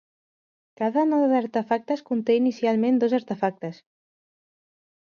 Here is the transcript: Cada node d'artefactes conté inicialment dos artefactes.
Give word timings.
Cada 0.81 1.03
node 1.09 1.27
d'artefactes 1.33 2.03
conté 2.09 2.39
inicialment 2.41 2.99
dos 3.05 3.17
artefactes. 3.21 3.83